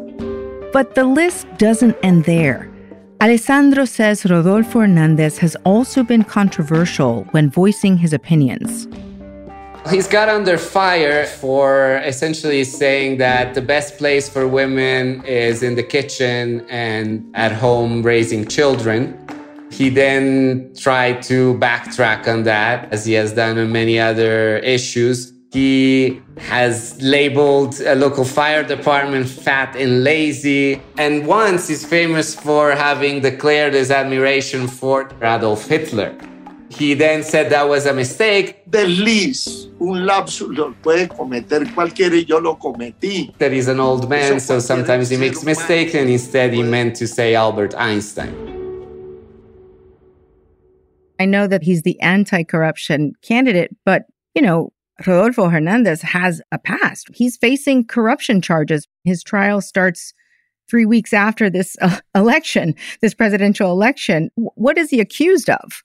But 0.73 0.95
the 0.95 1.05
list 1.05 1.47
doesn't 1.57 1.95
end 2.03 2.25
there. 2.25 2.69
Alessandro 3.21 3.85
says 3.85 4.25
Rodolfo 4.25 4.81
Hernandez 4.81 5.37
has 5.37 5.55
also 5.63 6.03
been 6.03 6.25
controversial 6.25 7.23
when 7.31 7.49
voicing 7.49 7.95
his 7.95 8.11
opinions. 8.11 8.89
He's 9.89 10.07
got 10.07 10.29
under 10.29 10.57
fire 10.57 11.25
for 11.25 11.97
essentially 12.05 12.63
saying 12.63 13.17
that 13.17 13.55
the 13.55 13.61
best 13.61 13.97
place 13.97 14.29
for 14.29 14.47
women 14.47 15.25
is 15.25 15.63
in 15.63 15.75
the 15.75 15.83
kitchen 15.83 16.65
and 16.69 17.29
at 17.33 17.51
home 17.51 18.03
raising 18.03 18.47
children. 18.47 19.17
He 19.71 19.89
then 19.89 20.71
tried 20.77 21.23
to 21.23 21.55
backtrack 21.55 22.27
on 22.27 22.43
that, 22.43 22.93
as 22.93 23.05
he 23.05 23.13
has 23.13 23.33
done 23.33 23.57
on 23.57 23.71
many 23.71 23.99
other 23.99 24.57
issues. 24.59 25.33
He 25.51 26.21
has 26.37 27.01
labeled 27.01 27.79
a 27.81 27.95
local 27.95 28.23
fire 28.23 28.63
department 28.63 29.27
fat 29.27 29.75
and 29.75 30.03
lazy. 30.03 30.81
And 30.97 31.25
once 31.25 31.67
he's 31.67 31.85
famous 31.85 32.35
for 32.35 32.71
having 32.71 33.21
declared 33.21 33.73
his 33.73 33.91
admiration 33.91 34.67
for 34.67 35.09
Adolf 35.21 35.67
Hitler. 35.67 36.15
He 36.71 36.93
then 36.93 37.23
said 37.23 37.49
that 37.51 37.67
was 37.67 37.85
a 37.85 37.93
mistake. 37.93 38.69
Desliz, 38.69 39.69
un 39.79 40.05
lapsus 40.05 40.57
lo 40.57 40.73
puede 40.81 41.09
cometer 41.09 41.65
cualquiera 41.75 42.15
y 42.15 42.25
yo 42.25 42.39
lo 42.39 42.55
cometí. 42.55 43.37
That 43.39 43.51
he's 43.51 43.67
an 43.67 43.79
old 43.79 44.09
man, 44.09 44.39
so 44.39 44.59
sometimes 44.59 45.09
he 45.09 45.17
makes 45.17 45.43
mistakes, 45.43 45.93
and 45.93 46.09
instead 46.09 46.53
he 46.53 46.63
meant 46.63 46.95
to 46.95 47.07
say 47.07 47.35
Albert 47.35 47.75
Einstein. 47.75 48.33
I 51.19 51.25
know 51.25 51.45
that 51.45 51.61
he's 51.61 51.83
the 51.83 51.99
anti 51.99 52.43
corruption 52.43 53.13
candidate, 53.21 53.75
but, 53.85 54.05
you 54.33 54.41
know, 54.41 54.71
Rodolfo 55.05 55.49
Hernandez 55.49 56.01
has 56.01 56.41
a 56.51 56.57
past. 56.57 57.09
He's 57.13 57.37
facing 57.37 57.85
corruption 57.85 58.41
charges. 58.41 58.87
His 59.03 59.23
trial 59.23 59.61
starts 59.61 60.13
three 60.69 60.85
weeks 60.85 61.11
after 61.11 61.49
this 61.49 61.75
uh, 61.81 61.99
election, 62.15 62.75
this 63.01 63.13
presidential 63.13 63.71
election. 63.71 64.31
What 64.35 64.77
is 64.77 64.89
he 64.89 64.99
accused 65.01 65.49
of? 65.49 65.83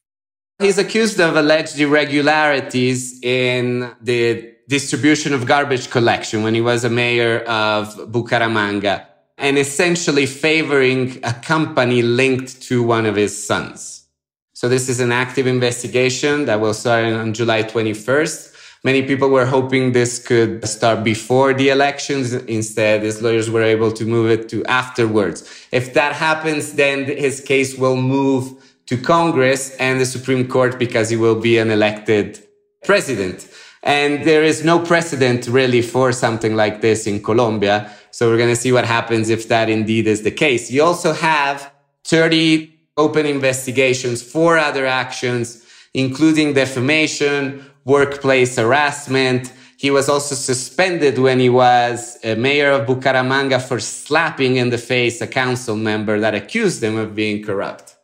He's 0.59 0.79
accused 0.79 1.21
of 1.21 1.37
alleged 1.37 1.79
irregularities 1.79 3.21
in 3.23 3.95
the 4.01 4.55
distribution 4.69 5.35
of 5.35 5.45
garbage 5.45 5.91
collection 5.91 6.43
when 6.43 6.55
he 6.55 6.63
was 6.63 6.83
a 6.83 6.89
mayor 6.89 7.41
of 7.41 7.95
Bucaramanga 8.11 9.05
and 9.37 9.59
essentially 9.59 10.25
favoring 10.25 11.21
a 11.23 11.35
company 11.35 12.01
linked 12.01 12.63
to 12.63 12.83
one 12.83 13.05
of 13.05 13.17
his 13.17 13.47
sons. 13.47 14.07
So 14.55 14.71
this 14.71 14.89
is 14.89 14.99
an 14.99 15.13
active 15.13 15.47
investigation 15.47 16.47
that 16.47 16.59
will 16.59 16.73
start 16.73 17.05
on 17.05 17.35
July 17.35 17.63
21st. 17.63 18.55
Many 18.83 19.03
people 19.03 19.29
were 19.29 19.45
hoping 19.45 19.93
this 19.93 20.19
could 20.19 20.67
start 20.67 21.05
before 21.05 21.53
the 21.53 21.69
elections. 21.69 22.33
Instead, 22.33 23.03
his 23.03 23.21
lawyers 23.21 23.51
were 23.51 23.63
able 23.63 23.93
to 23.93 24.07
move 24.07 24.31
it 24.31 24.49
to 24.49 24.65
afterwards. 24.65 25.67
If 25.71 25.93
that 25.93 26.15
happens, 26.15 26.73
then 26.73 27.05
his 27.05 27.43
case 27.43 27.77
will 27.77 27.97
move 27.97 28.66
to 28.87 28.97
Congress 28.97 29.75
and 29.77 30.01
the 30.01 30.07
Supreme 30.07 30.47
Court 30.49 30.79
because 30.79 31.11
he 31.11 31.17
will 31.17 31.41
be 31.41 31.59
an 31.59 31.71
elected 31.71 32.47
president. 32.85 33.49
And 33.83 34.25
there 34.25 34.43
is 34.43 34.65
no 34.65 34.79
precedent 34.79 35.47
really 35.47 35.83
for 35.83 36.13
something 36.13 36.57
like 36.57 36.81
this 36.81 37.07
in 37.07 37.23
Colombia. 37.23 37.91
So 38.11 38.29
we're 38.29 38.39
going 38.39 38.55
to 38.55 38.61
see 38.61 38.73
what 38.73 38.85
happens 38.85 39.29
if 39.29 39.49
that 39.49 39.69
indeed 39.69 40.07
is 40.07 40.23
the 40.23 40.31
case. 40.31 40.71
You 40.71 40.83
also 40.83 41.13
have 41.13 41.73
30 42.05 42.73
open 42.97 43.27
investigations 43.27 44.23
for 44.23 44.59
other 44.59 44.87
actions, 44.87 45.65
including 45.93 46.55
defamation, 46.55 47.65
workplace 47.85 48.57
harassment, 48.57 49.53
He 49.79 49.91
was 49.91 50.09
also 50.09 50.35
suspended 50.35 51.19
when 51.19 51.39
he 51.39 51.51
was 51.51 52.19
a 52.25 52.35
mayor 52.35 52.71
of 52.71 52.87
Bucaramanga 52.87 53.61
for 53.61 53.79
slapping 53.79 54.57
in 54.57 54.71
the 54.71 54.79
face 54.79 55.21
a 55.21 55.27
council 55.27 55.77
member 55.77 56.19
that 56.19 56.35
accused 56.35 56.83
him 56.83 56.97
of 56.97 57.15
being 57.15 57.45
corrupt 57.45 57.96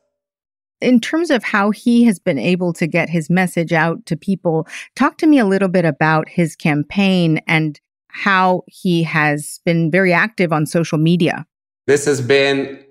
in 0.83 1.01
terms 1.01 1.31
of 1.31 1.45
how 1.45 1.71
he 1.71 2.05
has 2.05 2.19
been 2.19 2.39
able 2.39 2.73
to 2.75 2.87
get 2.87 3.09
his 3.09 3.31
message 3.31 3.73
out 3.73 4.05
to 4.07 4.17
people, 4.17 4.67
talk 4.97 5.19
to 5.19 5.27
me 5.27 5.39
a 5.39 5.47
little 5.47 5.69
bit 5.69 5.85
about 5.85 6.29
his 6.29 6.57
campaign 6.57 7.41
and 7.47 7.81
how 8.09 8.62
he 8.67 9.03
has 9.05 9.61
been 9.65 9.91
very 9.91 10.12
active 10.12 10.53
on 10.53 10.67
social 10.67 10.99
media. 10.99 11.47
This 11.87 12.05
has 12.05 12.21
been 12.21 12.85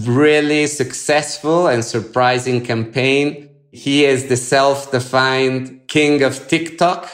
really 0.00 0.66
successful 0.66 1.68
and 1.68 1.84
surprising 1.84 2.64
campaign. 2.64 3.50
He 3.72 4.04
is 4.04 4.28
the 4.28 4.36
self-defined 4.36 5.86
king 5.88 6.22
of 6.22 6.48
TikTok, 6.48 7.10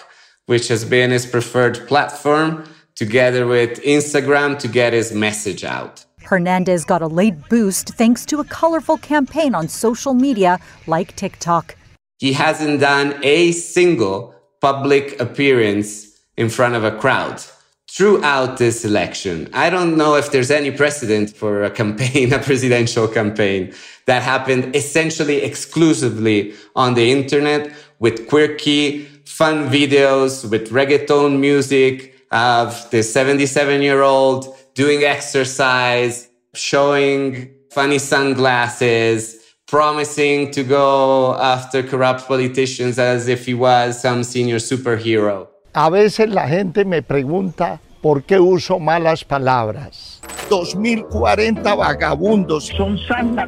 which 0.46 0.68
has 0.68 0.84
been 0.84 1.10
his 1.10 1.26
preferred 1.26 1.86
platform 1.88 2.64
together 2.94 3.46
with 3.46 3.82
Instagram 3.82 4.58
to 4.58 4.68
get 4.68 4.92
his 4.92 5.12
message 5.12 5.64
out. 5.64 6.04
Hernandez 6.30 6.84
got 6.84 7.02
a 7.02 7.08
late 7.08 7.48
boost 7.48 7.88
thanks 7.94 8.24
to 8.26 8.38
a 8.38 8.44
colorful 8.44 8.96
campaign 8.98 9.52
on 9.52 9.66
social 9.66 10.14
media 10.14 10.60
like 10.86 11.16
TikTok. 11.16 11.74
He 12.18 12.32
hasn't 12.34 12.78
done 12.78 13.18
a 13.24 13.50
single 13.50 14.32
public 14.60 15.20
appearance 15.20 16.20
in 16.36 16.48
front 16.48 16.76
of 16.76 16.84
a 16.84 16.92
crowd 16.92 17.42
throughout 17.90 18.58
this 18.58 18.84
election. 18.84 19.48
I 19.52 19.70
don't 19.70 19.96
know 19.96 20.14
if 20.14 20.30
there's 20.30 20.52
any 20.52 20.70
precedent 20.70 21.30
for 21.30 21.64
a 21.64 21.70
campaign, 21.70 22.32
a 22.38 22.38
presidential 22.38 23.08
campaign 23.08 23.74
that 24.06 24.22
happened 24.22 24.76
essentially 24.76 25.42
exclusively 25.42 26.54
on 26.76 26.94
the 26.94 27.10
internet 27.10 27.72
with 27.98 28.28
quirky, 28.28 29.04
fun 29.24 29.68
videos 29.68 30.48
with 30.48 30.70
reggaeton 30.70 31.40
music 31.40 32.14
of 32.30 32.88
the 32.92 33.02
77 33.02 33.82
year 33.82 34.02
old 34.02 34.56
doing 34.74 35.04
exercise, 35.04 36.28
showing 36.54 37.50
funny 37.70 37.98
sunglasses, 37.98 39.36
promising 39.66 40.50
to 40.50 40.64
go 40.64 41.34
after 41.34 41.82
corrupt 41.82 42.26
politicians 42.26 42.98
as 42.98 43.28
if 43.28 43.46
he 43.46 43.54
was 43.54 44.00
some 44.00 44.24
senior 44.24 44.56
superhero. 44.58 45.48
A 45.72 45.88
veces 45.88 46.28
la 46.28 46.48
gente 46.48 46.84
me 46.84 47.02
pregunta 47.02 47.80
por 48.02 48.24
qué 48.24 48.40
uso 48.40 48.78
malas 48.80 49.24
palabras. 49.24 50.20
2040 50.48 51.74
vagabundos 51.76 52.72
son 52.76 52.98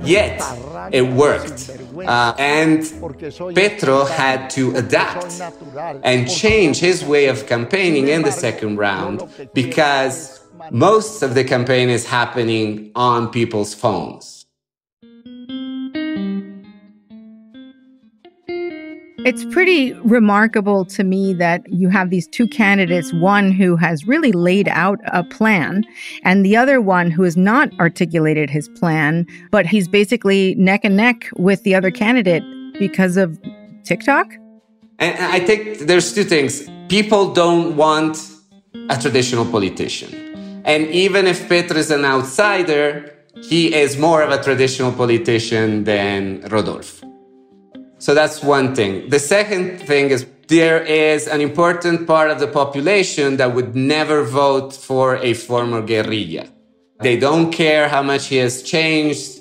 Yet, 0.04 0.40
it 0.92 1.02
worked. 1.02 1.70
Uh, 1.96 2.32
and 2.38 2.84
Petro 3.56 4.04
had 4.04 4.48
to 4.50 4.72
adapt 4.76 5.40
and 6.04 6.30
change 6.30 6.78
his 6.78 7.04
way 7.04 7.26
of 7.26 7.46
campaigning 7.48 8.06
in 8.06 8.22
the 8.22 8.30
second 8.30 8.76
round 8.76 9.24
because 9.52 10.41
most 10.70 11.22
of 11.22 11.34
the 11.34 11.44
campaign 11.44 11.88
is 11.88 12.06
happening 12.06 12.90
on 12.94 13.30
people's 13.30 13.74
phones. 13.74 14.46
It's 19.24 19.44
pretty 19.44 19.92
remarkable 20.02 20.84
to 20.86 21.04
me 21.04 21.32
that 21.34 21.62
you 21.72 21.88
have 21.90 22.10
these 22.10 22.26
two 22.26 22.48
candidates, 22.48 23.12
one 23.12 23.52
who 23.52 23.76
has 23.76 24.04
really 24.04 24.32
laid 24.32 24.66
out 24.68 24.98
a 25.06 25.22
plan, 25.22 25.84
and 26.24 26.44
the 26.44 26.56
other 26.56 26.80
one 26.80 27.08
who 27.08 27.22
has 27.22 27.36
not 27.36 27.70
articulated 27.78 28.50
his 28.50 28.68
plan, 28.70 29.24
but 29.52 29.64
he's 29.64 29.86
basically 29.86 30.56
neck 30.56 30.80
and 30.84 30.96
neck 30.96 31.28
with 31.36 31.62
the 31.62 31.72
other 31.72 31.92
candidate 31.92 32.42
because 32.80 33.16
of 33.16 33.38
TikTok? 33.84 34.32
And 34.98 35.16
I 35.18 35.38
think 35.38 35.80
there's 35.80 36.12
two 36.12 36.24
things. 36.24 36.68
People 36.88 37.32
don't 37.32 37.76
want 37.76 38.18
a 38.90 39.00
traditional 39.00 39.44
politician. 39.44 40.31
And 40.64 40.86
even 40.88 41.26
if 41.26 41.48
Petro 41.48 41.76
is 41.76 41.90
an 41.90 42.04
outsider, 42.04 43.12
he 43.42 43.74
is 43.74 43.98
more 43.98 44.22
of 44.22 44.30
a 44.30 44.42
traditional 44.42 44.92
politician 44.92 45.84
than 45.84 46.42
Rodolfo. 46.50 47.08
So 47.98 48.14
that's 48.14 48.42
one 48.42 48.74
thing. 48.74 49.08
The 49.08 49.18
second 49.18 49.78
thing 49.78 50.10
is 50.10 50.26
there 50.48 50.82
is 50.82 51.26
an 51.28 51.40
important 51.40 52.06
part 52.06 52.30
of 52.30 52.40
the 52.40 52.46
population 52.46 53.36
that 53.38 53.54
would 53.54 53.74
never 53.74 54.22
vote 54.24 54.74
for 54.74 55.16
a 55.16 55.34
former 55.34 55.80
guerrilla. 55.82 56.46
They 57.00 57.16
don't 57.16 57.50
care 57.52 57.88
how 57.88 58.02
much 58.02 58.26
he 58.26 58.36
has 58.36 58.62
changed 58.62 59.40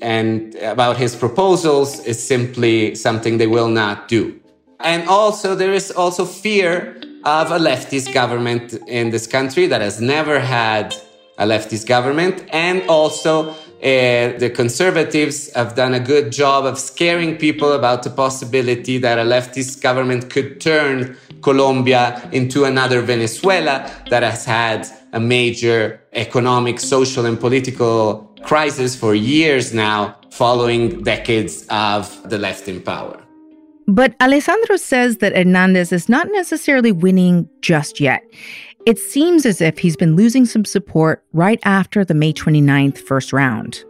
and 0.00 0.54
about 0.56 0.96
his 0.96 1.14
proposals 1.14 2.00
is 2.00 2.22
simply 2.22 2.94
something 2.94 3.38
they 3.38 3.46
will 3.46 3.68
not 3.68 4.08
do. 4.08 4.38
And 4.80 5.08
also 5.08 5.54
there 5.54 5.72
is 5.72 5.90
also 5.90 6.24
fear 6.24 7.00
of 7.24 7.50
a 7.50 7.58
leftist 7.58 8.12
government 8.12 8.74
in 8.88 9.10
this 9.10 9.26
country 9.26 9.66
that 9.66 9.80
has 9.80 10.00
never 10.00 10.40
had 10.40 10.94
a 11.38 11.46
leftist 11.46 11.86
government. 11.86 12.44
And 12.52 12.82
also, 12.88 13.50
uh, 13.50 14.38
the 14.38 14.52
conservatives 14.54 15.52
have 15.54 15.74
done 15.74 15.94
a 15.94 16.00
good 16.00 16.30
job 16.32 16.64
of 16.64 16.78
scaring 16.78 17.36
people 17.36 17.72
about 17.72 18.02
the 18.02 18.10
possibility 18.10 18.98
that 18.98 19.18
a 19.18 19.22
leftist 19.22 19.82
government 19.82 20.30
could 20.30 20.60
turn 20.60 21.16
Colombia 21.42 22.28
into 22.32 22.64
another 22.64 23.02
Venezuela 23.02 23.90
that 24.10 24.22
has 24.22 24.44
had 24.44 24.86
a 25.12 25.20
major 25.20 26.00
economic, 26.12 26.80
social, 26.80 27.26
and 27.26 27.38
political 27.38 28.32
crisis 28.44 28.96
for 28.96 29.14
years 29.14 29.72
now, 29.72 30.16
following 30.30 31.02
decades 31.02 31.66
of 31.68 32.28
the 32.30 32.38
left 32.38 32.68
in 32.68 32.80
power. 32.80 33.21
But 33.86 34.14
Alessandro 34.20 34.76
says 34.76 35.18
that 35.18 35.34
Hernandez 35.34 35.92
is 35.92 36.08
not 36.08 36.28
necessarily 36.30 36.92
winning 36.92 37.48
just 37.60 38.00
yet. 38.00 38.22
It 38.86 38.98
seems 38.98 39.46
as 39.46 39.60
if 39.60 39.78
he's 39.78 39.96
been 39.96 40.16
losing 40.16 40.44
some 40.44 40.64
support 40.64 41.24
right 41.32 41.60
after 41.64 42.04
the 42.04 42.14
May 42.14 42.32
29th 42.32 42.98
first 42.98 43.32
round. 43.32 43.84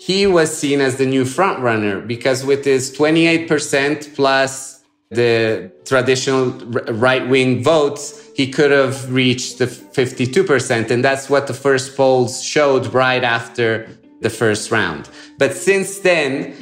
He 0.00 0.26
was 0.26 0.56
seen 0.56 0.80
as 0.80 0.96
the 0.96 1.06
new 1.06 1.24
frontrunner 1.24 2.04
because 2.04 2.44
with 2.44 2.64
his 2.64 2.96
28% 2.96 4.14
plus 4.16 4.82
the 5.10 5.70
traditional 5.84 6.50
right 6.92 7.28
wing 7.28 7.62
votes, 7.62 8.30
he 8.34 8.50
could 8.50 8.70
have 8.70 9.12
reached 9.12 9.58
the 9.58 9.66
52%. 9.66 10.90
And 10.90 11.04
that's 11.04 11.30
what 11.30 11.46
the 11.46 11.54
first 11.54 11.96
polls 11.96 12.42
showed 12.42 12.92
right 12.92 13.22
after 13.22 13.88
the 14.22 14.30
first 14.30 14.70
round. 14.70 15.08
But 15.38 15.54
since 15.54 15.98
then, 15.98 16.54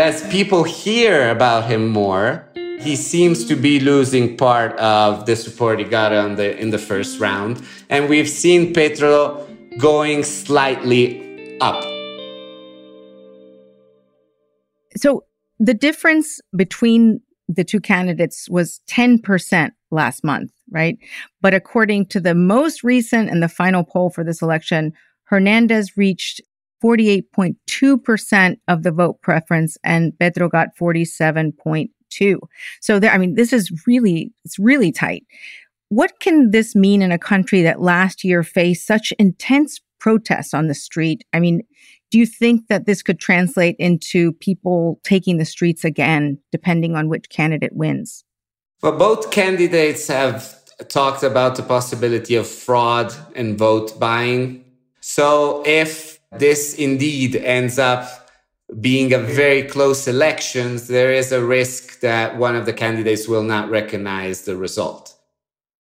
as 0.00 0.26
people 0.28 0.62
hear 0.62 1.28
about 1.28 1.68
him 1.68 1.88
more, 1.88 2.48
he 2.54 2.94
seems 2.94 3.44
to 3.46 3.56
be 3.56 3.80
losing 3.80 4.36
part 4.36 4.78
of 4.78 5.26
the 5.26 5.34
support 5.34 5.80
he 5.80 5.84
got 5.84 6.12
on 6.12 6.36
the, 6.36 6.56
in 6.56 6.70
the 6.70 6.78
first 6.78 7.18
round. 7.18 7.60
And 7.90 8.08
we've 8.08 8.28
seen 8.28 8.72
Petro 8.72 9.44
going 9.78 10.22
slightly 10.22 11.58
up. 11.60 11.82
So 14.96 15.24
the 15.58 15.74
difference 15.74 16.40
between 16.54 17.20
the 17.48 17.64
two 17.64 17.80
candidates 17.80 18.48
was 18.48 18.80
10% 18.88 19.72
last 19.90 20.22
month, 20.22 20.52
right? 20.70 20.96
But 21.40 21.54
according 21.54 22.06
to 22.06 22.20
the 22.20 22.36
most 22.36 22.84
recent 22.84 23.30
and 23.30 23.42
the 23.42 23.48
final 23.48 23.82
poll 23.82 24.10
for 24.10 24.22
this 24.22 24.42
election, 24.42 24.92
Hernandez 25.24 25.96
reached 25.96 26.40
48.2% 26.82 28.56
of 28.68 28.82
the 28.82 28.92
vote 28.92 29.20
preference 29.22 29.76
and 29.84 30.18
Petro 30.18 30.48
got 30.48 30.76
47.2. 30.80 32.38
So 32.80 32.98
there, 32.98 33.10
I 33.10 33.18
mean, 33.18 33.34
this 33.34 33.52
is 33.52 33.70
really, 33.86 34.32
it's 34.44 34.58
really 34.58 34.92
tight. 34.92 35.24
What 35.88 36.20
can 36.20 36.50
this 36.50 36.74
mean 36.74 37.02
in 37.02 37.12
a 37.12 37.18
country 37.18 37.62
that 37.62 37.80
last 37.80 38.22
year 38.22 38.42
faced 38.42 38.86
such 38.86 39.12
intense 39.18 39.80
protests 39.98 40.54
on 40.54 40.66
the 40.66 40.74
street? 40.74 41.24
I 41.32 41.40
mean, 41.40 41.62
do 42.10 42.18
you 42.18 42.26
think 42.26 42.68
that 42.68 42.86
this 42.86 43.02
could 43.02 43.18
translate 43.18 43.76
into 43.78 44.32
people 44.34 45.00
taking 45.04 45.38
the 45.38 45.44
streets 45.44 45.84
again, 45.84 46.38
depending 46.52 46.96
on 46.96 47.08
which 47.08 47.28
candidate 47.28 47.74
wins? 47.74 48.24
Well, 48.82 48.96
both 48.96 49.30
candidates 49.30 50.06
have 50.08 50.56
talked 50.88 51.22
about 51.22 51.56
the 51.56 51.62
possibility 51.62 52.36
of 52.36 52.46
fraud 52.46 53.12
and 53.34 53.58
vote 53.58 53.98
buying. 53.98 54.64
So 55.00 55.62
if 55.66 56.17
this 56.32 56.74
indeed 56.74 57.36
ends 57.36 57.78
up 57.78 58.28
being 58.80 59.12
a 59.14 59.18
very 59.18 59.62
close 59.62 60.06
election, 60.06 60.78
there 60.88 61.12
is 61.12 61.32
a 61.32 61.44
risk 61.44 62.00
that 62.00 62.36
one 62.36 62.54
of 62.54 62.66
the 62.66 62.72
candidates 62.72 63.26
will 63.26 63.42
not 63.42 63.70
recognize 63.70 64.42
the 64.42 64.56
result. 64.56 65.14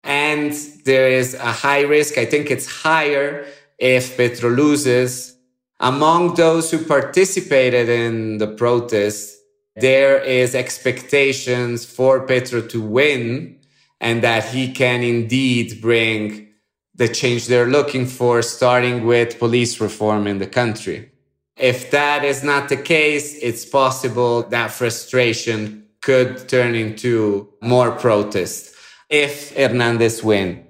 And 0.03 0.51
there 0.83 1.07
is 1.07 1.33
a 1.33 1.51
high 1.51 1.81
risk, 1.81 2.17
I 2.17 2.25
think 2.25 2.51
it's 2.51 2.67
higher 2.67 3.45
if 3.79 4.17
Petro 4.17 4.49
loses. 4.49 5.35
Among 5.79 6.35
those 6.35 6.71
who 6.71 6.83
participated 6.83 7.87
in 7.87 8.37
the 8.37 8.47
protest, 8.47 9.37
there 9.77 10.19
is 10.19 10.55
expectations 10.55 11.85
for 11.85 12.25
Petro 12.27 12.61
to 12.61 12.81
win 12.81 13.59
and 13.99 14.21
that 14.23 14.45
he 14.45 14.71
can 14.71 15.01
indeed 15.01 15.81
bring 15.81 16.52
the 16.95 17.07
change 17.07 17.47
they're 17.47 17.69
looking 17.69 18.05
for, 18.05 18.41
starting 18.41 19.05
with 19.05 19.39
police 19.39 19.79
reform 19.79 20.27
in 20.27 20.37
the 20.37 20.47
country. 20.47 21.09
If 21.57 21.91
that 21.91 22.23
is 22.23 22.43
not 22.43 22.69
the 22.69 22.77
case, 22.77 23.37
it's 23.41 23.65
possible 23.65 24.43
that 24.49 24.71
frustration 24.71 25.87
could 26.01 26.49
turn 26.49 26.75
into 26.75 27.49
more 27.61 27.91
protest. 27.91 28.71
if 29.09 29.55
Hernandez 29.55 30.23
win. 30.23 30.65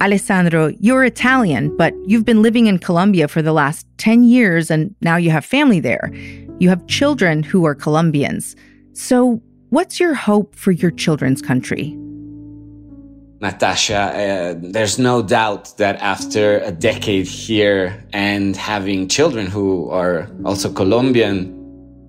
Alessandro, 0.00 0.70
you're 0.78 1.02
Italian, 1.02 1.76
but 1.76 1.92
you've 2.06 2.24
been 2.24 2.40
living 2.40 2.66
in 2.66 2.78
Colombia 2.78 3.26
for 3.26 3.42
the 3.42 3.52
last 3.52 3.86
10 3.98 4.22
years 4.22 4.70
and 4.70 4.94
now 5.00 5.16
you 5.16 5.30
have 5.30 5.44
family 5.44 5.80
there. 5.80 6.12
You 6.60 6.68
have 6.68 6.86
children 6.86 7.42
who 7.42 7.64
are 7.64 7.74
Colombians. 7.74 8.54
So, 8.92 9.42
what's 9.70 9.98
your 9.98 10.14
hope 10.14 10.54
for 10.54 10.70
your 10.70 10.92
children's 10.92 11.42
country? 11.42 11.96
Natasha, 13.44 13.98
uh, 13.98 14.54
there's 14.56 14.98
no 14.98 15.20
doubt 15.20 15.76
that 15.76 15.96
after 15.96 16.60
a 16.60 16.72
decade 16.72 17.26
here 17.26 18.02
and 18.14 18.56
having 18.56 19.06
children 19.06 19.46
who 19.46 19.90
are 19.90 20.30
also 20.46 20.72
Colombian, 20.72 21.36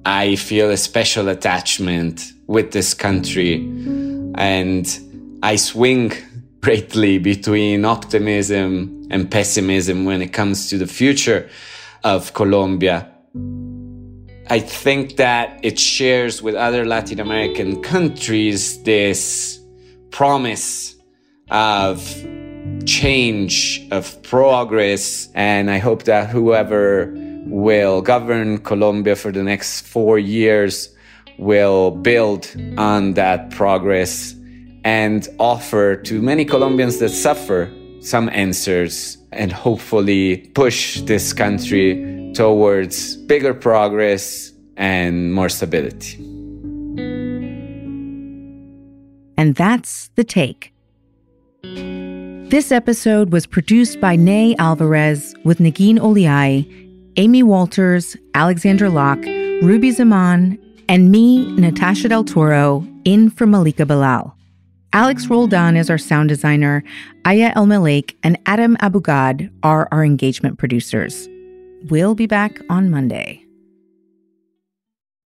I 0.05 0.37
feel 0.37 0.69
a 0.71 0.77
special 0.77 1.27
attachment 1.27 2.31
with 2.47 2.71
this 2.71 2.93
country. 2.93 3.55
And 4.35 4.87
I 5.43 5.57
swing 5.57 6.13
greatly 6.61 7.17
between 7.17 7.83
optimism 7.83 9.05
and 9.11 9.29
pessimism 9.29 10.05
when 10.05 10.21
it 10.21 10.31
comes 10.31 10.69
to 10.69 10.77
the 10.77 10.87
future 10.87 11.49
of 12.05 12.33
Colombia. 12.33 13.11
I 14.49 14.59
think 14.59 15.17
that 15.17 15.59
it 15.63 15.77
shares 15.77 16.41
with 16.41 16.55
other 16.55 16.85
Latin 16.85 17.19
American 17.19 17.81
countries 17.81 18.81
this 18.83 19.59
promise 20.11 20.94
of 21.49 21.99
change, 22.85 23.87
of 23.91 24.21
progress. 24.23 25.29
And 25.35 25.69
I 25.69 25.77
hope 25.77 26.03
that 26.03 26.29
whoever 26.29 27.13
will 27.45 28.01
govern 28.01 28.59
Colombia 28.59 29.15
for 29.15 29.31
the 29.31 29.43
next 29.43 29.81
four 29.81 30.17
years 30.17 30.89
will 31.37 31.91
build 31.91 32.49
on 32.77 33.13
that 33.13 33.51
progress 33.51 34.35
and 34.83 35.27
offer 35.39 35.95
to 35.95 36.21
many 36.21 36.45
Colombians 36.45 36.99
that 36.99 37.09
suffer 37.09 37.71
some 38.01 38.29
answers 38.29 39.17
and 39.31 39.51
hopefully 39.51 40.37
push 40.53 41.01
this 41.01 41.33
country 41.33 42.31
towards 42.35 43.17
bigger 43.17 43.53
progress 43.53 44.51
and 44.77 45.33
more 45.33 45.49
stability. 45.49 46.15
And 49.37 49.55
that's 49.55 50.09
the 50.15 50.23
take. 50.23 50.74
This 52.49 52.71
episode 52.71 53.33
was 53.33 53.47
produced 53.47 53.99
by 53.99 54.15
Ney 54.15 54.55
Alvarez 54.57 55.33
with 55.43 55.57
Negin 55.57 55.97
Owliaei, 55.97 57.11
Amy 57.17 57.41
Walters, 57.41 58.15
Alexandra 58.35 58.87
Locke, 58.89 59.25
Ruby 59.63 59.89
Zaman, 59.89 60.59
and 60.87 61.11
me, 61.11 61.51
Natasha 61.53 62.07
Del 62.07 62.23
Toro, 62.23 62.85
in 63.03 63.31
for 63.31 63.47
Malika 63.47 63.85
Bilal. 63.85 64.37
Alex 64.93 65.27
Roldan 65.27 65.75
is 65.75 65.89
our 65.89 65.97
sound 65.97 66.29
designer. 66.29 66.83
Aya 67.25 67.51
Elmileik 67.55 68.15
and 68.21 68.37
Adam 68.45 68.77
Abou-Gad 68.79 69.49
are 69.63 69.87
our 69.91 70.05
engagement 70.05 70.59
producers. 70.59 71.27
We'll 71.89 72.15
be 72.15 72.27
back 72.27 72.61
on 72.69 72.91
Monday. 72.91 73.44